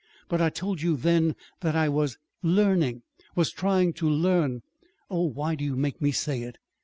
[0.29, 3.03] "But I told you then that I was was learning
[3.35, 4.63] was trying to learn
[5.11, 6.57] Oh, why do you make me say it?"